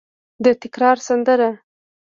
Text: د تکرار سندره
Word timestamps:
د 0.43 0.45
تکرار 0.61 0.95
سندره 1.07 1.49